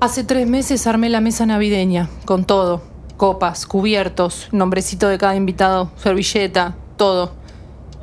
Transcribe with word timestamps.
Hace 0.00 0.22
tres 0.22 0.46
meses 0.46 0.86
armé 0.86 1.08
la 1.08 1.20
mesa 1.20 1.44
navideña, 1.44 2.08
con 2.24 2.44
todo. 2.44 2.82
Copas, 3.16 3.66
cubiertos, 3.66 4.46
nombrecito 4.52 5.08
de 5.08 5.18
cada 5.18 5.34
invitado, 5.34 5.90
servilleta, 5.96 6.76
todo. 6.96 7.32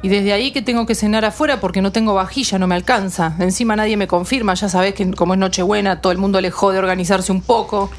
Y 0.01 0.09
desde 0.09 0.33
ahí 0.33 0.51
que 0.51 0.61
tengo 0.61 0.85
que 0.85 0.93
cenar 0.93 1.23
afuera 1.23 1.61
porque 1.61 1.81
no 1.81 1.93
tengo 1.93 2.13
vajilla, 2.13 2.59
no 2.59 2.67
me 2.67 2.75
alcanza. 2.75 3.37
Encima 3.39 3.77
nadie 3.77 3.95
me 3.95 4.07
confirma, 4.07 4.55
ya 4.55 4.67
sabés 4.67 4.93
que 4.93 5.09
como 5.11 5.35
es 5.35 5.39
Nochebuena, 5.39 6.01
todo 6.01 6.11
el 6.11 6.17
mundo 6.17 6.41
le 6.41 6.51
jode 6.51 6.79
organizarse 6.79 7.31
un 7.31 7.39
poco. 7.39 7.89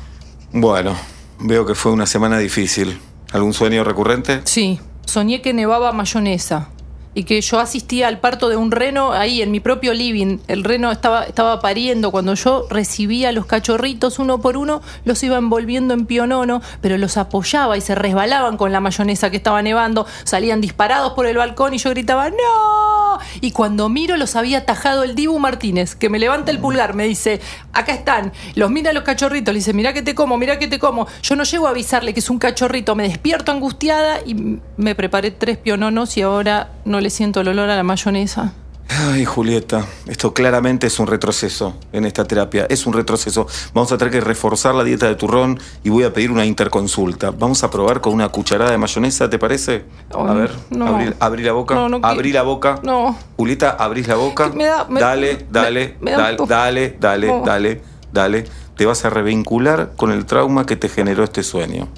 Bueno, 0.52 0.94
veo 1.40 1.64
que 1.64 1.74
fue 1.74 1.90
una 1.90 2.04
semana 2.04 2.36
difícil. 2.36 3.00
¿Algún 3.32 3.54
sueño 3.54 3.82
recurrente? 3.82 4.42
Sí, 4.44 4.78
soñé 5.06 5.40
que 5.40 5.54
nevaba 5.54 5.92
mayonesa 5.92 6.68
y 7.16 7.24
que 7.24 7.40
yo 7.40 7.58
asistía 7.60 8.08
al 8.08 8.20
parto 8.20 8.50
de 8.50 8.56
un 8.56 8.70
reno 8.70 9.12
ahí 9.12 9.40
en 9.40 9.50
mi 9.50 9.58
propio 9.58 9.94
living. 9.94 10.38
El 10.48 10.64
reno 10.64 10.92
estaba, 10.92 11.24
estaba 11.24 11.60
pariendo. 11.60 12.10
Cuando 12.10 12.34
yo 12.34 12.66
recibía 12.68 13.32
los 13.32 13.46
cachorritos 13.46 14.18
uno 14.18 14.42
por 14.42 14.58
uno, 14.58 14.82
los 15.06 15.22
iba 15.22 15.38
envolviendo 15.38 15.94
en 15.94 16.04
pionono, 16.04 16.60
pero 16.82 16.98
los 16.98 17.16
apoyaba 17.16 17.78
y 17.78 17.80
se 17.80 17.94
resbalaban 17.94 18.58
con 18.58 18.70
la 18.70 18.80
mayonesa 18.80 19.30
que 19.30 19.38
estaba 19.38 19.62
nevando. 19.62 20.06
Salían 20.24 20.60
disparados 20.60 21.14
por 21.14 21.24
el 21.24 21.38
balcón 21.38 21.72
y 21.72 21.78
yo 21.78 21.88
gritaba 21.88 22.28
¡No! 22.28 22.95
Y 23.40 23.52
cuando 23.52 23.88
miro 23.88 24.16
los 24.16 24.36
había 24.36 24.64
tajado 24.64 25.02
el 25.02 25.14
Dibu 25.14 25.38
Martínez, 25.38 25.94
que 25.94 26.08
me 26.08 26.18
levanta 26.18 26.50
el 26.50 26.58
pulgar, 26.58 26.94
me 26.94 27.04
dice, 27.04 27.40
acá 27.72 27.92
están, 27.92 28.32
los 28.54 28.70
mira 28.70 28.92
los 28.92 29.02
cachorritos, 29.02 29.52
le 29.52 29.60
dice, 29.60 29.72
mira 29.72 29.92
que 29.92 30.02
te 30.02 30.14
como, 30.14 30.38
mira 30.38 30.58
que 30.58 30.68
te 30.68 30.78
como. 30.78 31.06
Yo 31.22 31.36
no 31.36 31.44
llego 31.44 31.66
a 31.66 31.70
avisarle 31.70 32.14
que 32.14 32.20
es 32.20 32.30
un 32.30 32.38
cachorrito, 32.38 32.94
me 32.94 33.04
despierto 33.04 33.52
angustiada 33.52 34.20
y 34.24 34.60
me 34.76 34.94
preparé 34.94 35.30
tres 35.30 35.58
piononos 35.58 36.16
y 36.16 36.22
ahora 36.22 36.70
no 36.84 37.00
le 37.00 37.10
siento 37.10 37.40
el 37.40 37.48
olor 37.48 37.70
a 37.70 37.76
la 37.76 37.82
mayonesa. 37.82 38.52
Ay, 38.88 39.24
Julieta, 39.24 39.84
esto 40.06 40.32
claramente 40.32 40.86
es 40.86 40.98
un 41.00 41.06
retroceso 41.08 41.74
en 41.92 42.04
esta 42.04 42.24
terapia. 42.24 42.66
Es 42.70 42.86
un 42.86 42.92
retroceso. 42.92 43.46
Vamos 43.74 43.90
a 43.90 43.98
tener 43.98 44.12
que 44.12 44.20
reforzar 44.20 44.74
la 44.76 44.84
dieta 44.84 45.06
de 45.08 45.16
turrón 45.16 45.58
y 45.82 45.90
voy 45.90 46.04
a 46.04 46.12
pedir 46.12 46.30
una 46.30 46.44
interconsulta. 46.44 47.32
Vamos 47.32 47.64
a 47.64 47.70
probar 47.70 48.00
con 48.00 48.14
una 48.14 48.28
cucharada 48.28 48.70
de 48.70 48.78
mayonesa, 48.78 49.28
¿te 49.28 49.38
parece? 49.38 49.84
a 50.14 50.32
ver, 50.34 50.52
no. 50.70 50.86
abrí, 50.86 51.12
abrí 51.18 51.42
la 51.42 51.52
boca. 51.52 51.74
No, 51.74 51.88
no 51.88 52.00
abrí 52.02 52.32
la 52.32 52.42
boca. 52.42 52.78
No. 52.84 53.16
Julieta, 53.36 53.70
abrís 53.70 54.06
la 54.06 54.14
boca. 54.14 54.48
Me 54.54 54.64
da- 54.66 54.86
me- 54.88 55.00
dale, 55.00 55.46
dale, 55.50 55.96
me- 56.00 56.12
me 56.12 56.16
da 56.16 56.18
dale, 56.18 56.46
dale, 56.46 56.96
dale, 57.00 57.30
Oh. 57.30 57.42
dale, 57.44 57.82
dale. 58.12 58.44
Te 58.76 58.86
vas 58.86 59.04
a 59.04 59.10
revincular 59.10 59.92
con 59.96 60.12
el 60.12 60.26
trauma 60.26 60.64
que 60.64 60.76
te 60.76 60.88
generó 60.88 61.24
este 61.24 61.42
sueño. 61.42 61.88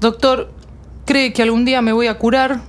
Doctor, 0.00 0.50
¿cree 1.04 1.32
que 1.32 1.42
algún 1.42 1.64
día 1.64 1.82
me 1.82 1.92
voy 1.92 2.06
a 2.06 2.16
curar? 2.18 2.60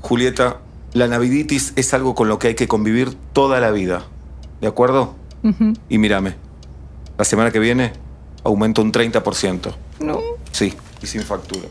Julieta, 0.00 0.58
la 0.94 1.08
naviditis 1.08 1.72
es 1.76 1.92
algo 1.92 2.14
con 2.14 2.28
lo 2.28 2.38
que 2.38 2.48
hay 2.48 2.54
que 2.54 2.68
convivir 2.68 3.14
toda 3.32 3.60
la 3.60 3.70
vida. 3.72 4.04
¿De 4.60 4.68
acuerdo? 4.68 5.14
Y 5.90 5.98
mírame, 5.98 6.36
la 7.18 7.24
semana 7.24 7.50
que 7.50 7.58
viene 7.58 7.92
aumento 8.44 8.80
un 8.80 8.92
30%. 8.92 9.74
No. 10.00 10.20
Sí, 10.52 10.72
y 11.02 11.06
sin 11.06 11.22
factura. 11.22 11.68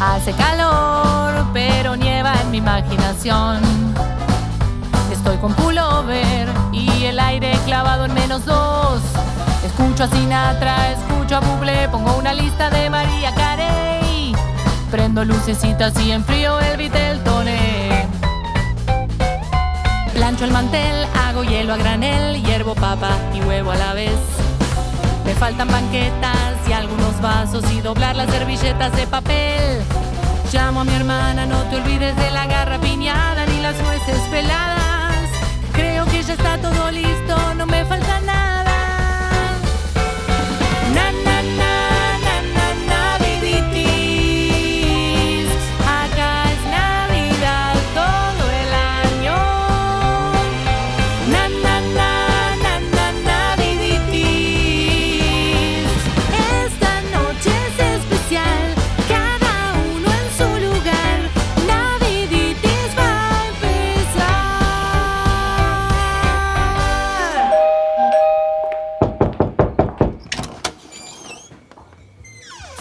Hace 0.00 0.32
calor, 0.32 1.46
pero 1.54 1.96
nieva 1.96 2.34
en 2.42 2.50
mi 2.50 2.58
imaginación. 2.58 3.62
Estoy 5.12 5.36
con 5.38 5.54
pullover 5.54 6.48
y 6.72 7.04
el 7.04 7.18
aire 7.20 7.56
clavado 7.64 8.06
en 8.06 8.14
menos 8.14 8.44
dos. 8.44 9.00
Escucho 9.98 10.14
a 10.14 10.20
Sinatra, 10.20 10.92
escucho 10.92 11.36
a 11.38 11.40
Bublé, 11.40 11.88
pongo 11.88 12.16
una 12.18 12.32
lista 12.32 12.70
de 12.70 12.88
María 12.88 13.34
Carey. 13.34 14.32
Prendo 14.92 15.24
lucecitas 15.24 15.92
y 15.98 16.12
enfrío 16.12 16.60
el 16.60 16.76
Viteltoné. 16.76 18.06
Plancho 20.14 20.44
el 20.44 20.52
mantel, 20.52 21.04
hago 21.20 21.42
hielo 21.42 21.72
a 21.74 21.78
granel, 21.78 22.40
hiervo 22.44 22.76
papa 22.76 23.10
y 23.34 23.40
huevo 23.40 23.72
a 23.72 23.74
la 23.74 23.92
vez. 23.92 24.20
Me 25.24 25.34
faltan 25.34 25.66
banquetas 25.66 26.54
y 26.68 26.72
algunos 26.72 27.20
vasos 27.20 27.64
y 27.72 27.80
doblar 27.80 28.14
las 28.14 28.30
servilletas 28.30 28.94
de 28.94 29.04
papel. 29.08 29.82
Llamo 30.52 30.82
a 30.82 30.84
mi 30.84 30.94
hermana, 30.94 31.44
no 31.44 31.60
te 31.62 31.74
olvides 31.74 32.14
de 32.14 32.30
la 32.30 32.46
garra 32.46 32.78
piñada 32.78 33.46
ni 33.46 33.60
las 33.60 33.74
nueces 33.82 34.20
peladas. 34.30 35.28
Creo 35.72 36.06
que 36.06 36.22
ya 36.22 36.34
está 36.34 36.56
todo 36.58 36.88
listo, 36.92 37.54
no 37.56 37.66
me 37.66 37.84
falta 37.84 38.20
nada. 38.20 38.57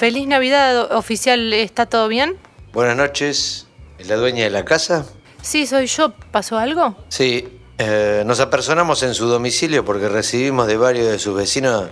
Feliz 0.08 0.26
Navidad, 0.26 0.96
oficial, 0.96 1.52
¿está 1.52 1.86
todo 1.86 2.08
bien? 2.08 2.38
Buenas 2.72 2.96
noches. 2.96 3.68
¿Es 4.00 4.08
la 4.08 4.16
dueña 4.16 4.46
de 4.46 4.50
la 4.50 4.64
casa? 4.64 5.06
Sí, 5.42 5.68
soy 5.68 5.88
yo. 5.88 6.14
¿Pasó 6.32 6.58
algo? 6.58 6.96
Sí. 7.10 7.46
eh, 7.78 8.24
nos 8.26 8.40
apersonamos 8.40 9.04
en 9.04 9.14
su 9.14 9.28
domicilio 9.28 9.84
porque 9.84 10.08
recibimos 10.08 10.66
de 10.68 10.78
varios 10.78 11.08
de 11.08 11.20
sus 11.20 11.36
vecinos. 11.36 11.90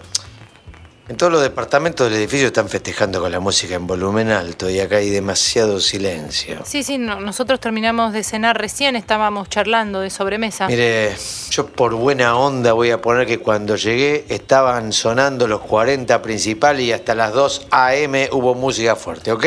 En 1.07 1.17
todos 1.17 1.31
los 1.31 1.43
departamentos 1.43 2.09
del 2.09 2.17
edificio 2.17 2.47
están 2.47 2.67
festejando 2.67 3.21
con 3.21 3.31
la 3.31 3.39
música 3.39 3.75
en 3.75 3.85
volumen 3.85 4.31
alto 4.31 4.67
y 4.71 4.79
acá 4.79 4.95
hay 4.97 5.11
demasiado 5.11 5.79
silencio. 5.79 6.61
Sí, 6.66 6.81
sí, 6.83 6.97
no- 6.97 7.19
nosotros 7.21 7.59
terminamos 7.59 8.11
de 8.11 8.23
cenar 8.23 8.57
recién, 8.57 8.95
estábamos 8.95 9.47
charlando 9.47 9.99
de 9.99 10.09
sobremesa. 10.09 10.65
Mire, 10.67 11.15
yo 11.51 11.67
por 11.67 11.94
buena 11.94 12.35
onda 12.35 12.73
voy 12.73 12.89
a 12.89 13.01
poner 13.01 13.27
que 13.27 13.38
cuando 13.38 13.75
llegué 13.75 14.25
estaban 14.29 14.91
sonando 14.94 15.47
los 15.47 15.61
40 15.61 16.23
principales 16.23 16.81
y 16.81 16.91
hasta 16.91 17.13
las 17.13 17.33
2 17.33 17.67
a.m. 17.69 18.27
hubo 18.31 18.55
música 18.55 18.95
fuerte, 18.95 19.31
¿ok? 19.31 19.45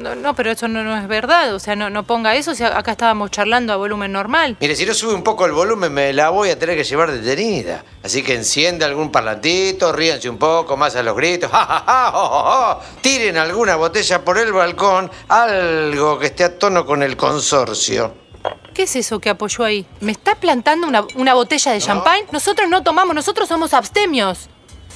No, 0.00 0.14
no, 0.14 0.34
pero 0.34 0.50
eso 0.50 0.66
no, 0.66 0.82
no 0.82 0.96
es 0.96 1.06
verdad. 1.06 1.54
O 1.54 1.58
sea, 1.58 1.76
no, 1.76 1.90
no 1.90 2.04
ponga 2.04 2.34
eso. 2.34 2.52
O 2.52 2.54
sea, 2.54 2.76
acá 2.78 2.92
estábamos 2.92 3.30
charlando 3.30 3.72
a 3.72 3.76
volumen 3.76 4.10
normal. 4.12 4.56
Mire, 4.60 4.74
si 4.74 4.86
no 4.86 4.94
sube 4.94 5.14
un 5.14 5.22
poco 5.22 5.44
el 5.44 5.52
volumen, 5.52 5.92
me 5.92 6.12
la 6.12 6.30
voy 6.30 6.50
a 6.50 6.58
tener 6.58 6.76
que 6.76 6.84
llevar 6.84 7.12
detenida. 7.12 7.84
Así 8.02 8.22
que 8.22 8.34
encienda 8.34 8.86
algún 8.86 9.12
parlantito, 9.12 9.92
ríanse 9.92 10.30
un 10.30 10.38
poco 10.38 10.76
más 10.76 10.96
a 10.96 11.02
los 11.02 11.14
gritos. 11.14 11.50
¡Ja, 11.52 11.64
ja, 11.66 11.84
ja! 11.86 12.10
¡Jo, 12.12 12.26
jo, 12.26 12.42
jo! 12.42 12.80
Tiren 13.02 13.36
alguna 13.36 13.76
botella 13.76 14.24
por 14.24 14.38
el 14.38 14.52
balcón, 14.52 15.10
algo 15.28 16.18
que 16.18 16.26
esté 16.26 16.44
a 16.44 16.58
tono 16.58 16.86
con 16.86 17.02
el 17.02 17.16
consorcio. 17.16 18.14
¿Qué 18.72 18.84
es 18.84 18.96
eso 18.96 19.18
que 19.20 19.28
apoyó 19.28 19.64
ahí? 19.64 19.86
¿Me 20.00 20.12
está 20.12 20.34
plantando 20.34 20.86
una, 20.86 21.04
una 21.16 21.34
botella 21.34 21.72
de 21.72 21.80
champán? 21.80 22.20
Nosotros 22.32 22.70
no 22.70 22.82
tomamos, 22.82 23.14
nosotros 23.14 23.48
somos 23.48 23.74
abstemios. 23.74 24.48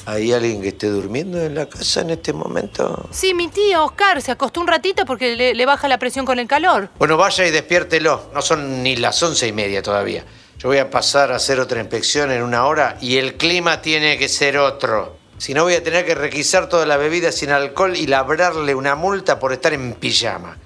¿Hay 0.07 0.33
alguien 0.33 0.61
que 0.61 0.69
esté 0.69 0.89
durmiendo 0.89 1.41
en 1.41 1.55
la 1.55 1.67
casa 1.67 2.03
en 2.03 2.11
este 2.11 2.33
momento? 2.33 3.09
Sí, 3.11 3.33
mi 3.33 3.49
tío 3.49 3.85
Oscar 3.85 4.21
se 4.21 4.33
acostó 4.33 4.61
un 4.61 4.67
ratito 4.67 5.07
porque 5.07 5.35
le, 5.35 5.55
le 5.55 5.67
baja 5.67 5.89
la 5.89 5.99
presión 5.99 6.27
con 6.27 6.39
el 6.39 6.47
calor. 6.47 6.91
Bueno, 6.99 7.17
vaya 7.17 7.47
y 7.47 7.51
despiértelo. 7.51 8.31
No 8.35 8.43
son 8.43 8.83
ni 8.83 8.97
las 8.97 9.23
once 9.23 9.47
y 9.47 9.53
media 9.53 9.83
todavía. 9.83 10.25
Yo 10.59 10.69
voy 10.69 10.79
a 10.79 10.91
pasar 10.91 11.33
a 11.33 11.37
hacer 11.37 11.59
otra 11.59 11.81
inspección 11.81 12.31
en 12.31 12.43
una 12.43 12.67
hora 12.67 12.99
y 13.01 13.17
el 13.17 13.37
clima 13.37 13.81
tiene 13.81 14.19
que 14.19 14.29
ser 14.29 14.59
otro. 14.59 15.17
Si 15.39 15.55
no, 15.55 15.65
voy 15.65 15.75
a 15.75 15.83
tener 15.83 16.05
que 16.05 16.15
requisar 16.15 16.69
toda 16.69 16.87
la 16.87 16.97
bebida 16.97 17.33
sin 17.33 17.51
alcohol 17.51 17.97
y 17.97 18.07
labrarle 18.07 18.75
una 18.75 18.95
multa 18.95 19.39
por 19.39 19.53
estar 19.53 19.73
en 19.73 19.95
pijama. 19.95 20.59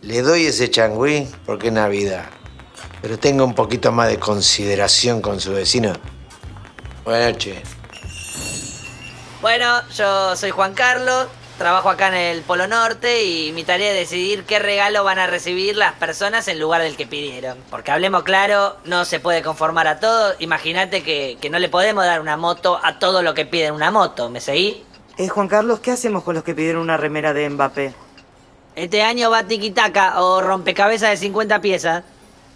Le 0.00 0.22
doy 0.22 0.46
ese 0.46 0.70
changüí 0.70 1.28
porque 1.46 1.68
es 1.68 1.72
Navidad. 1.72 2.24
Pero 3.00 3.18
tenga 3.18 3.44
un 3.44 3.54
poquito 3.54 3.92
más 3.92 4.08
de 4.08 4.18
consideración 4.18 5.20
con 5.20 5.40
su 5.40 5.52
vecino. 5.52 5.92
Buenas 7.04 7.32
noches. 7.32 7.81
Bueno, 9.42 9.82
yo 9.96 10.36
soy 10.36 10.52
Juan 10.52 10.72
Carlos, 10.72 11.26
trabajo 11.58 11.90
acá 11.90 12.06
en 12.06 12.14
el 12.14 12.42
Polo 12.42 12.68
Norte 12.68 13.24
y 13.24 13.50
mi 13.50 13.64
tarea 13.64 13.90
es 13.90 13.98
decidir 13.98 14.44
qué 14.44 14.60
regalo 14.60 15.02
van 15.02 15.18
a 15.18 15.26
recibir 15.26 15.76
las 15.76 15.94
personas 15.94 16.46
en 16.46 16.60
lugar 16.60 16.80
del 16.80 16.96
que 16.96 17.08
pidieron. 17.08 17.58
Porque 17.68 17.90
hablemos 17.90 18.22
claro, 18.22 18.76
no 18.84 19.04
se 19.04 19.18
puede 19.18 19.42
conformar 19.42 19.88
a 19.88 19.98
todo. 19.98 20.34
Imagínate 20.38 21.02
que, 21.02 21.38
que 21.40 21.50
no 21.50 21.58
le 21.58 21.68
podemos 21.68 22.04
dar 22.04 22.20
una 22.20 22.36
moto 22.36 22.78
a 22.84 23.00
todo 23.00 23.20
lo 23.22 23.34
que 23.34 23.44
piden 23.44 23.74
una 23.74 23.90
moto, 23.90 24.30
¿me 24.30 24.40
seguí? 24.40 24.84
Eh, 25.18 25.26
Juan 25.26 25.48
Carlos, 25.48 25.80
¿qué 25.80 25.90
hacemos 25.90 26.22
con 26.22 26.36
los 26.36 26.44
que 26.44 26.54
pidieron 26.54 26.80
una 26.80 26.96
remera 26.96 27.32
de 27.32 27.50
Mbappé? 27.50 27.94
Este 28.76 29.02
año 29.02 29.28
va 29.28 29.42
tiki-taka 29.42 30.22
o 30.22 30.40
rompecabezas 30.40 31.10
de 31.10 31.16
50 31.16 31.60
piezas. 31.60 32.04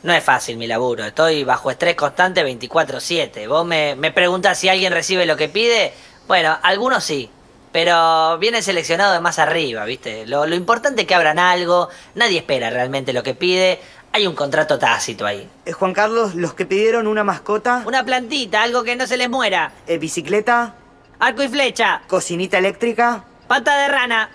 No 0.05 0.13
es 0.13 0.23
fácil 0.23 0.57
mi 0.57 0.69
laburo, 0.69 1.05
estoy 1.05 1.43
bajo 1.43 1.69
estrés 1.69 1.97
constante 1.97 2.45
24/7. 2.45 3.49
Vos 3.49 3.67
me, 3.67 3.97
me 3.97 4.13
preguntás 4.13 4.57
si 4.57 4.69
alguien 4.69 4.93
recibe 4.93 5.27
lo 5.27 5.37
que 5.37 5.49
pide. 5.49 5.93
Bueno, 6.27 6.57
algunos 6.63 7.05
sí, 7.05 7.31
pero 7.73 8.39
viene 8.39 8.63
seleccionado 8.63 9.13
de 9.13 9.21
más 9.21 9.39
arriba, 9.39 9.85
¿viste? 9.85 10.27
Lo, 10.27 10.47
lo 10.47 10.55
importante 10.57 11.03
es 11.03 11.07
que 11.07 11.15
abran 11.15 11.39
algo, 11.39 11.89
nadie 12.15 12.39
espera 12.39 12.71
realmente 12.71 13.13
lo 13.13 13.23
que 13.23 13.35
pide. 13.35 13.81
Hay 14.13 14.27
un 14.27 14.35
contrato 14.35 14.79
tácito 14.79 15.27
ahí. 15.27 15.47
Eh, 15.67 15.73
Juan 15.73 15.93
Carlos, 15.93 16.35
los 16.35 16.55
que 16.55 16.65
pidieron 16.65 17.07
una 17.07 17.23
mascota, 17.23 17.83
Una 17.85 18.03
plantita, 18.05 18.63
algo 18.63 18.83
que 18.83 18.97
no 18.97 19.07
se 19.07 19.17
les 19.19 19.29
muera. 19.29 19.73
eh, 19.87 19.99
bicicleta, 19.99 20.75
Arco 21.19 21.43
y 21.43 21.49
flecha. 21.49 22.03
cocinita 22.07 22.59
eléctrica. 22.59 23.25
Pata 23.47 23.77
de 23.83 23.89
rana. 23.89 24.31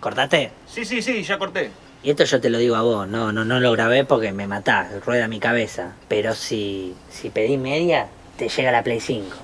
¿Cortaste? 0.00 0.50
Sí, 0.66 0.84
sí, 0.84 1.02
sí, 1.02 1.22
ya 1.22 1.38
corté. 1.38 1.70
Y 2.02 2.10
esto 2.10 2.24
yo 2.24 2.40
te 2.40 2.48
lo 2.50 2.58
digo 2.58 2.74
a 2.76 2.82
vos, 2.82 3.06
no, 3.06 3.30
no, 3.32 3.44
no 3.44 3.60
lo 3.60 3.72
grabé 3.72 4.04
porque 4.04 4.32
me 4.32 4.46
matás, 4.46 4.88
rueda 5.04 5.28
mi 5.28 5.38
cabeza. 5.38 5.92
Pero 6.08 6.34
si, 6.34 6.94
si 7.10 7.30
pedí 7.30 7.58
media, 7.58 8.08
te 8.38 8.48
llega 8.48 8.72
la 8.72 8.82
Play 8.82 9.00
5. 9.00 9.36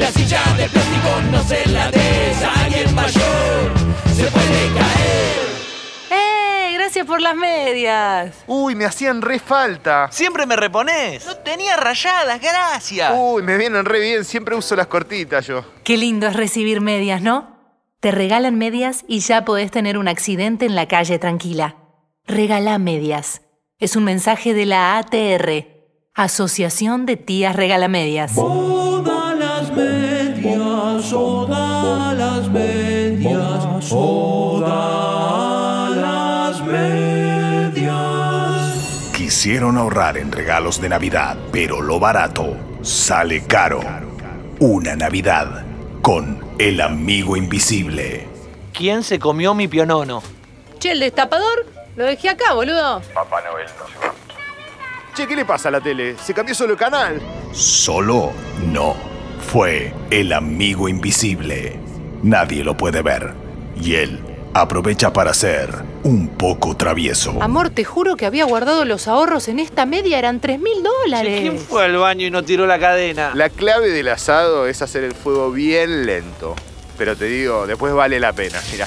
La 0.00 0.10
silla 0.10 0.42
de 0.56 0.66
plástico 0.66 1.20
no 1.30 1.42
se 1.44 1.68
la 1.68 1.90
des 1.90 2.42
a 2.42 2.64
alguien 2.64 2.94
mayor. 2.94 3.70
Se 4.16 4.30
puede 4.30 4.72
caer. 4.74 5.50
¡Eh! 6.10 6.72
Gracias 6.74 7.06
por 7.06 7.20
las 7.20 7.36
medias. 7.36 8.34
Uy, 8.46 8.74
me 8.74 8.86
hacían 8.86 9.20
re 9.20 9.38
falta. 9.38 10.08
Siempre 10.10 10.46
me 10.46 10.56
reponés. 10.56 11.26
No 11.26 11.36
tenía 11.36 11.76
rayadas, 11.76 12.40
gracias. 12.40 13.12
Uy, 13.14 13.42
me 13.42 13.58
vienen 13.58 13.84
re 13.84 14.00
bien, 14.00 14.24
siempre 14.24 14.56
uso 14.56 14.74
las 14.74 14.86
cortitas 14.86 15.46
yo. 15.46 15.66
Qué 15.84 15.98
lindo 15.98 16.26
es 16.26 16.34
recibir 16.34 16.80
medias, 16.80 17.20
¿no? 17.20 17.58
Te 18.00 18.10
regalan 18.10 18.56
medias 18.56 19.04
y 19.06 19.20
ya 19.20 19.44
podés 19.44 19.70
tener 19.70 19.98
un 19.98 20.08
accidente 20.08 20.64
en 20.64 20.76
la 20.76 20.88
calle 20.88 21.18
tranquila. 21.18 21.76
Regala 22.26 22.78
medias. 22.78 23.42
Es 23.78 23.96
un 23.96 24.04
mensaje 24.04 24.54
de 24.54 24.64
la 24.64 24.96
ATR, 24.96 25.66
Asociación 26.14 27.04
de 27.04 27.18
Tías 27.18 27.54
Regalamedias. 27.54 28.34
Las 28.34 28.89
todas 31.08 32.16
las 32.16 32.48
medias, 32.48 33.88
todas 33.88 34.70
las 35.96 36.60
medias. 36.66 37.92
Quisieron 39.16 39.78
ahorrar 39.78 40.18
en 40.18 40.32
regalos 40.32 40.80
de 40.80 40.88
Navidad, 40.88 41.36
pero 41.52 41.80
lo 41.80 41.98
barato 41.98 42.56
sale 42.82 43.44
caro. 43.46 43.80
Una 44.58 44.96
Navidad 44.96 45.64
con 46.02 46.44
el 46.58 46.80
amigo 46.80 47.36
invisible. 47.36 48.28
¿Quién 48.72 49.02
se 49.02 49.18
comió 49.18 49.54
mi 49.54 49.68
pionono? 49.68 50.22
Che, 50.78 50.92
el 50.92 51.00
destapador 51.00 51.66
lo 51.96 52.04
dejé 52.04 52.30
acá, 52.30 52.54
boludo. 52.54 53.00
Papá 53.14 53.40
Noel 53.42 53.66
no 53.78 53.86
se 53.86 53.94
va. 54.06 54.14
Che, 55.14 55.26
¿qué 55.26 55.36
le 55.36 55.44
pasa 55.44 55.68
a 55.68 55.72
la 55.72 55.80
tele? 55.80 56.16
Se 56.18 56.32
cambió 56.32 56.54
solo 56.54 56.72
el 56.72 56.78
canal. 56.78 57.20
Solo 57.52 58.32
no. 58.66 59.09
Fue 59.52 59.92
el 60.12 60.32
amigo 60.32 60.88
invisible. 60.88 61.76
Nadie 62.22 62.62
lo 62.62 62.76
puede 62.76 63.02
ver. 63.02 63.34
Y 63.82 63.96
él 63.96 64.20
aprovecha 64.54 65.12
para 65.12 65.34
ser 65.34 65.74
un 66.04 66.28
poco 66.28 66.76
travieso. 66.76 67.36
Amor, 67.42 67.70
te 67.70 67.82
juro 67.82 68.14
que 68.14 68.26
había 68.26 68.44
guardado 68.44 68.84
los 68.84 69.08
ahorros 69.08 69.48
en 69.48 69.58
esta 69.58 69.86
media, 69.86 70.20
eran 70.20 70.38
3 70.38 70.60
mil 70.60 70.84
dólares. 70.84 71.40
¿Quién 71.40 71.58
fue 71.58 71.84
al 71.84 71.96
baño 71.96 72.28
y 72.28 72.30
no 72.30 72.44
tiró 72.44 72.64
la 72.68 72.78
cadena? 72.78 73.32
La 73.34 73.48
clave 73.48 73.88
del 73.88 74.06
asado 74.06 74.68
es 74.68 74.82
hacer 74.82 75.02
el 75.02 75.14
fuego 75.14 75.50
bien 75.50 76.06
lento. 76.06 76.54
Pero 76.96 77.16
te 77.16 77.24
digo, 77.24 77.66
después 77.66 77.92
vale 77.92 78.20
la 78.20 78.32
pena, 78.32 78.60
mirá. 78.70 78.86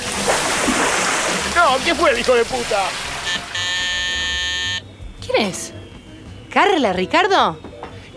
No, 1.57 1.83
¿qué 1.83 1.93
fue 1.93 2.11
el 2.11 2.19
hijo 2.19 2.35
de 2.35 2.45
puta? 2.45 2.83
¿Quién 5.25 5.45
es? 5.49 5.73
¿Carla, 6.49 6.93
Ricardo? 6.93 7.59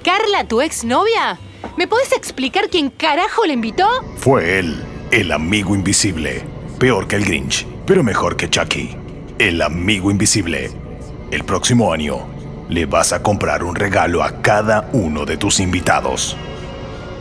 ¿Carla, 0.05 0.45
tu 0.47 0.61
exnovia? 0.61 1.41
¿Me 1.77 1.87
podés 1.87 2.13
explicar 2.13 2.69
quién 2.71 2.89
carajo 2.91 3.45
le 3.45 3.53
invitó? 3.53 3.87
Fue 4.17 4.59
él, 4.59 4.83
el 5.11 5.31
amigo 5.31 5.75
invisible. 5.75 6.43
Peor 6.79 7.07
que 7.07 7.17
el 7.17 7.25
Grinch, 7.25 7.67
pero 7.87 8.03
mejor 8.03 8.37
que 8.37 8.49
Chucky. 8.49 8.97
El 9.39 9.61
amigo 9.61 10.11
invisible. 10.11 10.71
El 11.31 11.45
próximo 11.45 11.93
año 11.93 12.27
le 12.71 12.87
vas 12.87 13.13
a 13.13 13.23
comprar 13.23 13.63
un 13.63 13.75
regalo 13.75 14.23
a 14.23 14.41
cada 14.41 14.89
uno 14.93 15.27
de 15.27 15.37
tus 15.37 15.61
invitados. 15.61 16.37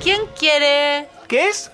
¿Quién 0.01 0.21
quiere 0.37 1.07
¿Qué 1.27 1.47
es? 1.47 1.71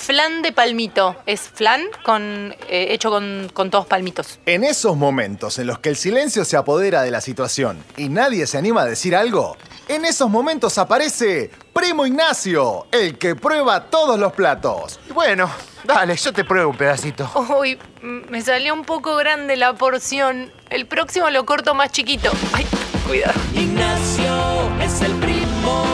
Flan 0.00 0.42
de 0.42 0.52
palmito? 0.52 1.16
Es 1.26 1.42
flan 1.42 1.82
con, 2.04 2.54
eh, 2.68 2.88
hecho 2.90 3.10
con, 3.10 3.50
con 3.52 3.70
todos 3.70 3.86
palmitos. 3.86 4.40
En 4.46 4.64
esos 4.64 4.96
momentos 4.96 5.58
en 5.58 5.66
los 5.66 5.78
que 5.78 5.90
el 5.90 5.96
silencio 5.96 6.44
se 6.44 6.56
apodera 6.56 7.02
de 7.02 7.10
la 7.10 7.20
situación 7.20 7.82
y 7.96 8.08
nadie 8.08 8.46
se 8.46 8.58
anima 8.58 8.82
a 8.82 8.86
decir 8.86 9.14
algo, 9.14 9.56
en 9.88 10.04
esos 10.04 10.30
momentos 10.30 10.78
aparece 10.78 11.50
Primo 11.72 12.06
Ignacio, 12.06 12.86
el 12.92 13.18
que 13.18 13.36
prueba 13.36 13.84
todos 13.90 14.18
los 14.18 14.32
platos. 14.32 14.98
Bueno, 15.12 15.50
dale, 15.84 16.16
yo 16.16 16.32
te 16.32 16.44
pruebo 16.44 16.70
un 16.70 16.76
pedacito. 16.76 17.30
Uy, 17.58 17.78
m- 18.02 18.24
me 18.28 18.40
salió 18.42 18.72
un 18.74 18.84
poco 18.84 19.16
grande 19.16 19.56
la 19.56 19.74
porción. 19.74 20.52
El 20.70 20.86
próximo 20.86 21.28
lo 21.30 21.44
corto 21.44 21.74
más 21.74 21.90
chiquito. 21.92 22.30
Ay, 22.52 22.66
cuidado. 23.06 23.38
Ignacio 23.54 24.70
es 24.82 25.00
el 25.02 25.12
primo 25.14 25.84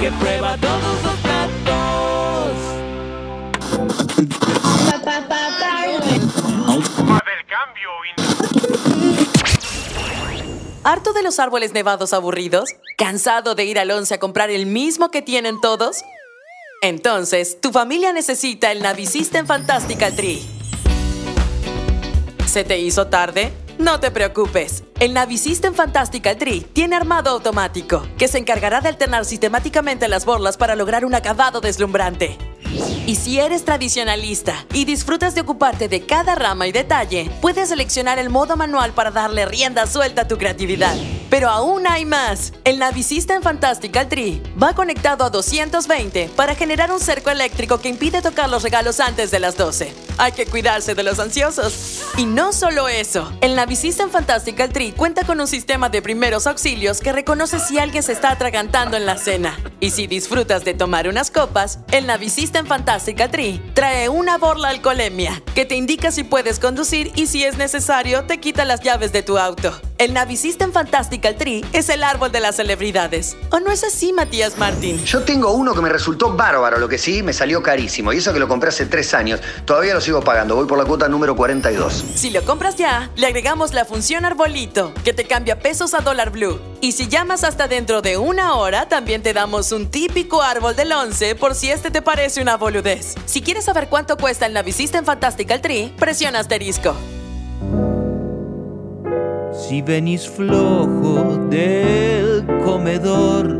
que 0.00 0.10
prueba 0.12 0.56
todos 0.58 1.11
¿Harto 10.84 11.12
de 11.12 11.22
los 11.22 11.38
árboles 11.38 11.72
nevados 11.72 12.12
aburridos? 12.12 12.70
¿Cansado 12.96 13.54
de 13.54 13.64
ir 13.64 13.78
al 13.78 13.90
once 13.90 14.14
a 14.14 14.18
comprar 14.18 14.50
el 14.50 14.66
mismo 14.66 15.10
que 15.10 15.22
tienen 15.22 15.60
todos? 15.60 16.02
Entonces, 16.82 17.60
tu 17.60 17.70
familia 17.70 18.12
necesita 18.12 18.72
el 18.72 18.82
Navisystem 18.82 19.46
Fantastical 19.46 20.16
Tree. 20.16 20.42
¿Se 22.46 22.64
te 22.64 22.78
hizo 22.80 23.06
tarde? 23.06 23.52
No 23.78 24.00
te 24.00 24.10
preocupes. 24.10 24.82
El 25.00 25.14
Navisystem 25.14 25.74
Fantastical 25.74 26.36
Tree 26.36 26.60
tiene 26.60 26.96
armado 26.96 27.30
automático, 27.30 28.06
que 28.18 28.28
se 28.28 28.38
encargará 28.38 28.80
de 28.80 28.88
alternar 28.88 29.24
sistemáticamente 29.24 30.08
las 30.08 30.24
borlas 30.24 30.56
para 30.56 30.76
lograr 30.76 31.04
un 31.04 31.14
acabado 31.14 31.60
deslumbrante. 31.60 32.38
Y 33.06 33.16
si 33.16 33.40
eres 33.40 33.64
tradicionalista 33.64 34.64
y 34.72 34.84
disfrutas 34.84 35.34
de 35.34 35.40
ocuparte 35.40 35.88
de 35.88 36.06
cada 36.06 36.34
rama 36.34 36.68
y 36.68 36.72
detalle, 36.72 37.30
puedes 37.40 37.68
seleccionar 37.68 38.18
el 38.18 38.30
modo 38.30 38.56
manual 38.56 38.92
para 38.92 39.10
darle 39.10 39.44
rienda 39.44 39.86
suelta 39.86 40.22
a 40.22 40.28
tu 40.28 40.38
creatividad. 40.38 40.94
Pero 41.28 41.48
aún 41.48 41.86
hay 41.86 42.04
más. 42.04 42.52
El 42.64 42.78
Navisystem 42.78 43.42
Fantastical 43.42 44.06
Tree 44.08 44.42
va 44.62 44.74
conectado 44.74 45.24
a 45.24 45.30
220 45.30 46.30
para 46.36 46.54
generar 46.54 46.92
un 46.92 47.00
cerco 47.00 47.30
eléctrico 47.30 47.80
que 47.80 47.88
impide 47.88 48.20
tocar 48.20 48.50
los 48.50 48.62
regalos 48.62 49.00
antes 49.00 49.30
de 49.30 49.40
las 49.40 49.56
12. 49.56 49.92
Hay 50.18 50.32
que 50.32 50.46
cuidarse 50.46 50.94
de 50.94 51.02
los 51.02 51.18
ansiosos. 51.18 52.02
Y 52.18 52.26
no 52.26 52.52
solo 52.52 52.86
eso, 52.88 53.32
el 53.40 53.56
Navisystem 53.56 54.10
Fantastical 54.10 54.68
Tree 54.68 54.81
cuenta 54.90 55.24
con 55.24 55.40
un 55.40 55.46
sistema 55.46 55.88
de 55.88 56.02
primeros 56.02 56.48
auxilios 56.48 57.00
que 57.00 57.12
reconoce 57.12 57.60
si 57.60 57.78
alguien 57.78 58.02
se 58.02 58.10
está 58.10 58.32
atragantando 58.32 58.96
en 58.96 59.06
la 59.06 59.16
cena. 59.16 59.56
Y 59.78 59.90
si 59.90 60.08
disfrutas 60.08 60.64
de 60.64 60.74
tomar 60.74 61.06
unas 61.06 61.30
copas, 61.30 61.78
el 61.92 62.08
Navisystem 62.08 62.66
Fantastical 62.66 63.30
Tree 63.30 63.62
trae 63.74 64.08
una 64.08 64.38
borla 64.38 64.70
alcoholemia 64.70 65.40
que 65.54 65.64
te 65.64 65.76
indica 65.76 66.10
si 66.10 66.24
puedes 66.24 66.58
conducir 66.58 67.12
y 67.14 67.28
si 67.28 67.44
es 67.44 67.56
necesario 67.56 68.24
te 68.24 68.40
quita 68.40 68.64
las 68.64 68.80
llaves 68.80 69.12
de 69.12 69.22
tu 69.22 69.38
auto. 69.38 69.80
El 70.02 70.14
Navisystem 70.14 70.72
Fantastical 70.72 71.36
Tree 71.36 71.64
es 71.72 71.88
el 71.88 72.02
árbol 72.02 72.32
de 72.32 72.40
las 72.40 72.56
celebridades. 72.56 73.36
¿O 73.50 73.60
no 73.60 73.70
es 73.70 73.84
así, 73.84 74.12
Matías 74.12 74.58
Martín? 74.58 74.98
Yo 75.04 75.22
tengo 75.22 75.52
uno 75.52 75.76
que 75.76 75.80
me 75.80 75.88
resultó 75.88 76.34
bárbaro, 76.34 76.80
lo 76.80 76.88
que 76.88 76.98
sí 76.98 77.22
me 77.22 77.32
salió 77.32 77.62
carísimo. 77.62 78.12
Y 78.12 78.16
eso 78.16 78.32
que 78.32 78.40
lo 78.40 78.48
compré 78.48 78.70
hace 78.70 78.86
tres 78.86 79.14
años. 79.14 79.38
Todavía 79.64 79.94
lo 79.94 80.00
sigo 80.00 80.20
pagando. 80.20 80.56
Voy 80.56 80.66
por 80.66 80.76
la 80.76 80.86
cuota 80.86 81.08
número 81.08 81.36
42. 81.36 82.04
Si 82.16 82.30
lo 82.30 82.44
compras 82.44 82.74
ya, 82.74 83.12
le 83.14 83.28
agregamos 83.28 83.74
la 83.74 83.84
función 83.84 84.24
arbolito, 84.24 84.92
que 85.04 85.12
te 85.12 85.24
cambia 85.24 85.60
pesos 85.60 85.94
a 85.94 86.00
dólar 86.00 86.30
blue. 86.30 86.58
Y 86.80 86.90
si 86.90 87.06
llamas 87.06 87.44
hasta 87.44 87.68
dentro 87.68 88.02
de 88.02 88.16
una 88.16 88.56
hora, 88.56 88.88
también 88.88 89.22
te 89.22 89.32
damos 89.32 89.70
un 89.70 89.88
típico 89.88 90.42
árbol 90.42 90.74
del 90.74 90.90
11 90.90 91.36
por 91.36 91.54
si 91.54 91.70
este 91.70 91.92
te 91.92 92.02
parece 92.02 92.42
una 92.42 92.56
boludez. 92.56 93.14
Si 93.26 93.40
quieres 93.40 93.66
saber 93.66 93.88
cuánto 93.88 94.16
cuesta 94.16 94.46
el 94.46 94.52
Navisystem 94.52 95.04
Fantastical 95.04 95.60
Tree, 95.60 95.94
presiona 95.96 96.40
asterisco. 96.40 96.96
Si 99.72 99.80
venís 99.80 100.28
flojo 100.28 101.48
del 101.48 102.44
comedor, 102.62 103.58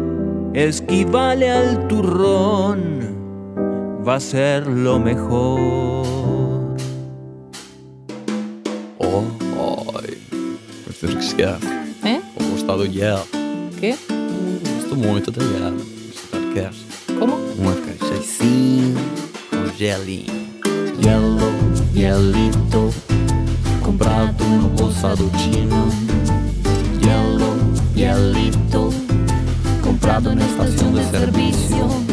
esquivale 0.53 1.51
al 1.51 1.89
turrón, 1.89 3.17
va 4.07 4.17
a 4.17 4.21
ser 4.21 4.67
lo 4.67 4.99
mejor. 4.99 6.77
Oh, 8.99 9.25
oj, 9.57 10.05
refresca. 10.87 11.59
¿Eh? 12.05 12.21
Och 12.37 12.51
gostado 12.51 12.85
gel. 12.85 13.17
¿Qué? 13.81 13.97
Gosto 14.77 14.95
muito 14.95 15.31
de 15.31 15.41
gel. 15.41 15.75
Você 16.13 16.53
quer? 16.53 16.73
¿Cómo? 17.19 17.37
Uma 17.59 17.75
cachaçinha 17.87 19.01
com 19.49 19.67
gelinho. 19.79 20.43
Gelo, 21.01 21.51
gelito, 21.95 22.93
comprado 23.83 24.45
no 24.45 24.69
bolsado 24.69 25.31
chino. 25.37 25.89
Gelo, 27.01 27.57
gelito, 27.95 28.93
comprado 29.83 30.35
na 30.35 30.45
estação 30.45 30.93
de 30.93 31.05
serviço. 31.11 32.05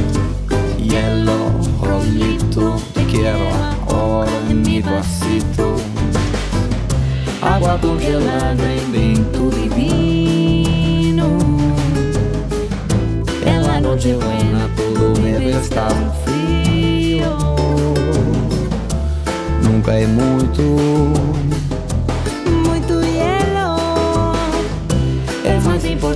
Hielo, 0.78 1.52
rolito, 1.80 2.76
te 2.94 3.06
quiero 3.06 3.48
ahora 3.88 4.32
en 4.50 4.62
mi 4.62 4.82
vasito. 4.82 5.76
água 7.42 7.78
congelada 7.80 8.64
em 8.74 8.92
vento 8.92 9.50
divino. 9.50 11.38
En 13.46 13.64
la 13.64 13.80
noche 13.80 14.16
buena 14.16 14.70
todo 14.76 15.14
debe 15.14 15.52
estar 15.52 15.94
frío. 16.26 17.38
Nunca 19.64 19.94
é 19.94 20.08
muito, 20.08 20.62
Muito 20.62 21.29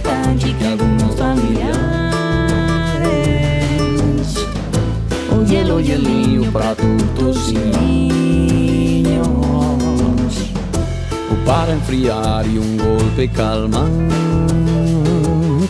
importante 0.03 0.53
que 0.53 0.65
alguns 0.67 1.15
familiares. 1.15 1.73
O 5.31 5.43
hielo, 5.45 5.81
gelinho 5.81 6.51
pra 6.51 6.75
todos 6.75 7.47
os 7.47 7.53
niños. 7.53 9.27
O 11.31 11.35
para 11.45 11.73
enfriar 11.73 12.45
e 12.45 12.59
um 12.59 12.77
golpe 12.77 13.27
calma. 13.29 13.87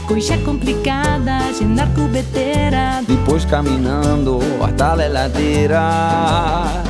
Coisa 0.07 0.37
complicada, 0.39 1.51
llenar 1.51 1.93
cubetera. 1.93 3.03
Depois 3.07 3.45
caminhando 3.45 4.39
hasta 4.61 4.95
la 4.95 5.05
heladera. 5.05 6.83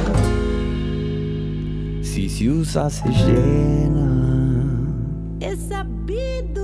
Se 2.01 2.29
se 2.29 2.49
usa, 2.49 2.89
se 2.89 3.07
llena. 3.09 4.09
É 5.39 5.55
sabido. 5.55 6.62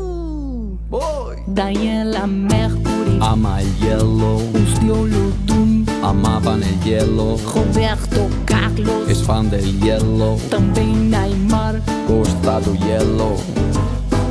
Diana 1.53 2.27
Mercury. 2.27 3.17
Ama 3.21 3.61
el 3.61 3.75
hielo. 3.79 4.35
Os 4.37 4.79
de 4.81 4.91
Olodum. 4.91 5.85
Amaban 6.03 6.61
el 6.61 6.79
hielo. 6.81 7.37
Roberto 7.53 8.29
Carlos. 8.45 9.09
Es 9.09 9.23
fan 9.23 9.49
del 9.49 9.79
hielo. 9.81 10.37
Também 10.49 10.95
Neymar. 10.95 11.81
Gosta 12.07 12.59
do 12.59 12.73
hielo. 12.75 13.35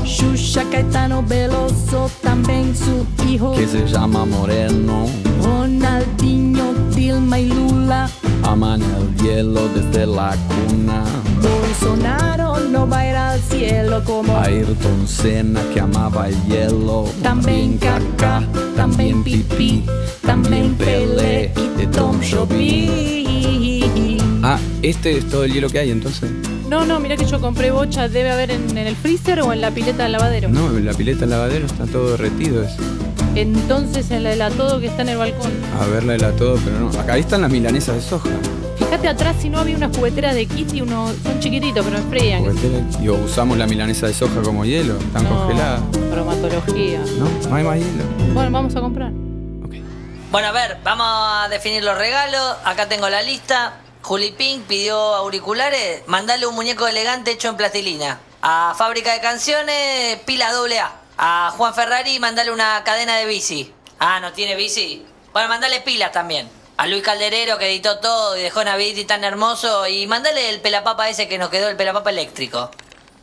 Xuxa 0.05 0.65
Caetano 0.71 1.23
Veloso. 1.23 2.11
Também 2.23 2.73
su 2.75 3.05
hijo. 3.27 3.53
Que 3.53 3.67
se 3.67 3.85
llama 3.87 4.25
Moreno. 4.25 5.07
Ronaldinho, 5.43 6.73
Dilma 6.95 7.41
y 7.41 7.49
Lula. 7.49 8.09
Aman 8.45 8.81
el 8.81 9.15
hielo 9.23 9.69
desde 9.75 10.07
la 10.07 10.37
cuna. 10.49 11.03
Bolsonaro 11.43 12.61
no 12.61 12.89
va 12.89 13.01
a 13.01 13.05
cielo 13.51 14.03
como 14.05 14.37
Ayrton 14.39 15.07
Senna 15.07 15.61
que 15.73 15.81
amaba 15.81 16.29
el 16.29 16.37
hielo. 16.45 17.05
También 17.23 17.79
Kaká, 17.79 18.43
también 18.77 19.23
Pipí, 19.23 19.85
también 20.25 20.75
Pelé 20.75 21.53
y 21.81 21.87
Tom 21.87 22.21
Jovi. 22.23 24.19
Ah, 24.43 24.59
este 24.83 25.19
es 25.19 25.29
todo 25.29 25.45
el 25.45 25.53
hielo 25.53 25.69
que 25.69 25.79
hay 25.79 25.91
entonces. 25.91 26.31
No, 26.69 26.85
no, 26.85 27.01
mira 27.01 27.17
que 27.17 27.25
yo 27.25 27.41
compré 27.41 27.71
bocha, 27.71 28.09
debe 28.09 28.31
haber 28.31 28.51
en, 28.51 28.77
en 28.77 28.87
el 28.87 28.95
freezer 28.95 29.41
o 29.41 29.53
en 29.53 29.61
la 29.61 29.71
pileta 29.71 30.03
del 30.05 30.13
lavadero. 30.13 30.49
No, 30.49 30.69
en 30.77 30.85
la 30.85 30.93
pileta 30.93 31.21
del 31.21 31.31
lavadero 31.31 31.67
está 31.67 31.87
todo 31.87 32.11
derretido. 32.13 32.63
Es. 32.63 32.77
Entonces 33.35 34.11
en 34.11 34.19
el 34.19 34.27
helatodo 34.27 34.81
que 34.81 34.87
está 34.87 35.03
en 35.03 35.11
el 35.11 35.19
balcón. 35.19 35.53
A 35.81 35.87
de 35.87 36.19
la 36.19 36.33
todo, 36.33 36.59
pero 36.65 36.81
no. 36.81 36.89
Acá 36.99 37.15
ahí 37.15 37.21
están 37.21 37.43
las 37.43 37.51
milanesas 37.51 37.95
de 37.95 38.03
soja. 38.03 38.31
Fíjate 39.01 39.09
atrás 39.11 39.37
si 39.41 39.49
no 39.49 39.61
había 39.61 39.77
unas 39.77 39.97
cubeteras 39.97 40.35
de 40.35 40.45
Kitty, 40.47 40.81
unos 40.83 41.15
son 41.23 41.39
chiquititos 41.39 41.85
pero 41.87 41.99
enfrían. 41.99 42.45
Y 43.01 43.07
o 43.07 43.15
usamos 43.15 43.57
la 43.57 43.65
milanesa 43.65 44.09
de 44.09 44.13
soja 44.15 44.43
como 44.43 44.65
hielo, 44.65 44.99
están 44.99 45.23
No, 45.23 45.31
congeladas. 45.31 45.83
Bromatología. 46.11 46.99
No, 47.17 47.49
no 47.49 47.55
hay 47.55 47.63
más 47.63 47.77
hielo. 47.79 48.05
Bueno, 48.35 48.51
vamos 48.51 48.75
a 48.75 48.81
comprar. 48.81 49.13
Bueno, 50.33 50.49
a 50.49 50.51
ver, 50.51 50.79
vamos 50.83 51.07
a 51.09 51.49
definir 51.49 51.85
los 51.85 51.97
regalos. 51.97 52.57
Acá 52.65 52.89
tengo 52.89 53.09
la 53.09 53.23
lista. 53.23 53.75
Juli 54.03 54.33
Pink 54.33 54.65
pidió 54.65 54.99
auriculares. 54.99 56.03
Mandale 56.09 56.49
un 56.49 56.57
muñeco 56.57 56.89
elegante 56.89 57.31
hecho 57.31 57.51
en 57.51 57.57
plastilina. 57.57 58.19
A 58.43 58.75
Fábrica 58.77 59.13
de 59.13 59.21
Canciones, 59.21 60.19
pila 60.27 60.53
doble 60.53 60.81
A. 60.81 60.93
A 61.19 61.53
Juan 61.57 61.73
Ferrari, 61.73 62.19
mandale 62.19 62.51
una 62.51 62.83
cadena 62.83 63.17
de 63.17 63.27
bici. 63.27 63.73
Ah, 64.01 64.19
¿no 64.19 64.33
tiene 64.33 64.57
bici? 64.57 65.05
Bueno, 65.33 65.49
mandale 65.49 65.83
pilas 65.83 66.11
también. 66.11 66.49
A 66.79 66.87
Luis 66.87 67.03
Calderero, 67.03 67.59
que 67.59 67.67
editó 67.67 67.99
todo 67.99 68.39
y 68.39 68.43
dejó 68.43 68.63
Naviti 68.63 69.05
tan 69.05 69.25
hermoso. 69.25 69.89
Y 69.89 70.07
mandale 70.07 70.49
el 70.49 70.61
pelapapa 70.61 71.09
ese 71.09 71.27
que 71.27 71.37
nos 71.37 71.49
quedó, 71.49 71.69
el 71.69 71.77
pelapapa 71.77 72.11
eléctrico. 72.11 72.71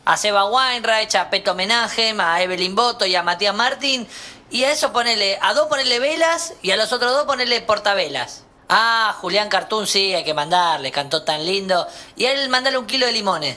A 0.04 0.18
Seba 0.18 0.44
Weinreich, 0.44 1.14
a 1.14 1.30
Peto 1.30 1.52
Homenaje, 1.52 2.14
a 2.18 2.42
Evelyn 2.42 2.74
Boto 2.74 3.06
y 3.06 3.16
a 3.16 3.22
Matías 3.22 3.54
Martín. 3.54 4.06
Y 4.50 4.64
a 4.64 4.72
eso 4.72 4.92
ponele, 4.92 5.38
a 5.40 5.54
dos 5.54 5.68
ponele 5.68 5.98
velas 6.00 6.52
y 6.60 6.72
a 6.72 6.76
los 6.76 6.92
otros 6.92 7.12
dos 7.12 7.24
ponele 7.24 7.62
portavelas. 7.62 8.44
Ah, 8.68 9.16
Julián 9.22 9.48
Cartoon 9.48 9.86
sí, 9.86 10.12
hay 10.12 10.22
que 10.22 10.34
mandarle, 10.34 10.92
cantó 10.92 11.22
tan 11.22 11.46
lindo. 11.46 11.88
Y 12.14 12.26
a 12.26 12.32
él 12.32 12.50
mandale 12.50 12.76
un 12.76 12.86
kilo 12.86 13.06
de 13.06 13.12
limones. 13.12 13.56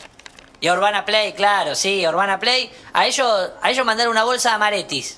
Y 0.62 0.70
a 0.70 0.74
Urbana 0.75 1.03
Play, 1.03 1.34
claro, 1.34 1.75
sí, 1.75 2.08
Urbana 2.08 2.39
Play. 2.39 2.72
A 2.94 3.06
ellos, 3.06 3.50
a 3.62 3.70
ellos 3.70 3.86
mandar 3.86 4.08
una 4.08 4.24
bolsa 4.24 4.51
de 4.51 4.56
amaretis. 4.56 5.18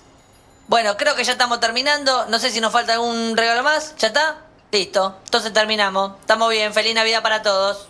Bueno, 0.66 0.98
creo 0.98 1.16
que 1.16 1.24
ya 1.24 1.34
estamos 1.34 1.60
terminando. 1.60 2.26
No 2.30 2.40
sé 2.40 2.50
si 2.50 2.60
nos 2.60 2.74
falta 2.74 2.94
algún 2.94 3.38
regalo 3.38 3.62
más. 3.62 3.96
¿Ya 3.98 4.08
está? 4.08 4.38
Listo. 4.72 5.16
Entonces 5.26 5.52
terminamos. 5.54 6.14
Estamos 6.22 6.50
bien. 6.50 6.74
Feliz 6.74 6.96
Navidad 6.96 7.22
para 7.22 7.42
todos. 7.42 7.88